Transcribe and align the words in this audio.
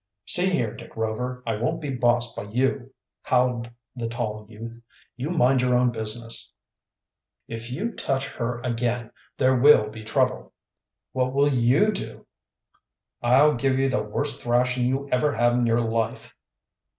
"See 0.25 0.49
here, 0.49 0.73
Dick 0.75 0.97
Rover, 0.97 1.43
I 1.45 1.57
won't 1.57 1.79
be 1.79 1.91
bossed 1.91 2.35
by 2.35 2.45
you!" 2.49 2.91
howled 3.21 3.69
the 3.95 4.07
tall 4.09 4.47
youth. 4.49 4.75
"You 5.15 5.29
mind 5.29 5.61
your 5.61 5.75
own 5.75 5.91
business." 5.91 6.51
"If 7.47 7.71
you 7.71 7.91
touch 7.91 8.27
her 8.29 8.61
again, 8.61 9.11
there 9.37 9.55
will 9.55 9.89
be 9.91 10.03
trouble." 10.03 10.53
"What 11.11 11.33
will 11.33 11.49
you 11.49 11.91
do?" 11.91 12.25
"I'll 13.21 13.53
give 13.53 13.77
you 13.77 13.89
the 13.89 14.01
worst 14.01 14.41
thrashing 14.41 14.87
you 14.87 15.07
ever 15.11 15.33
had 15.33 15.53
in 15.53 15.67
your 15.67 15.81
life." 15.81 16.33